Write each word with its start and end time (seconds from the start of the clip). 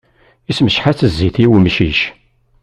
Issemceḥ-as 0.49 1.01
zzit 1.11 1.37
i 1.43 1.45
wemcic. 1.49 1.99